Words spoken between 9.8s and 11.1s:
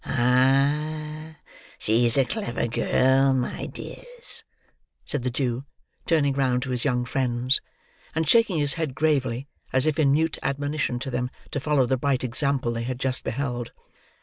if in mute admonition